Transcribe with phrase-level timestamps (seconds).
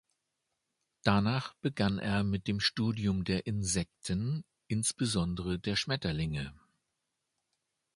[1.03, 6.55] Danach begann er mit dem Studium der Insekten, insbesondere der Schmetterlinge.